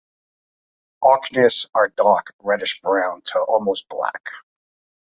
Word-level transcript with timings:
Achenes 1.03 1.67
are 1.75 1.89
dark 1.89 2.33
reddish 2.39 2.81
brown 2.81 3.21
to 3.25 3.37
almost 3.39 3.87
black. 3.87 4.31